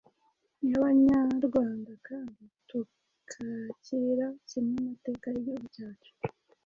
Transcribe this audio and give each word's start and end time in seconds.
nk’Abanyarwanda 0.67 1.91
kandi 2.07 2.43
tukakira 2.69 4.27
kimwe 4.47 4.71
amateka 4.81 5.25
y’igihugu 5.31 5.67
cyacu. 5.75 6.11